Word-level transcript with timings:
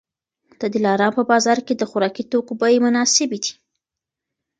د 0.61 0.63
دلارام 0.75 1.11
په 1.17 1.23
بازار 1.31 1.57
کي 1.67 1.73
د 1.77 1.83
خوراکي 1.89 2.23
توکو 2.31 2.53
بیې 2.61 2.79
مناسبې 2.85 3.37
دي 3.43 3.51